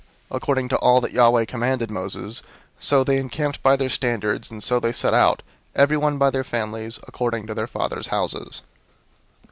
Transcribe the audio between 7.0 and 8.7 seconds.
according to their fathers' houses.